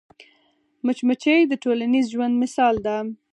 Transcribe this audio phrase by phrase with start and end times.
[0.85, 2.95] مچمچۍ د ټولنیز ژوند مثال ده